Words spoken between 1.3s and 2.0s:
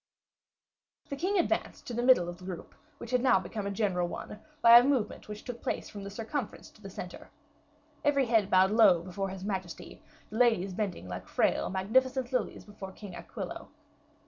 advanced to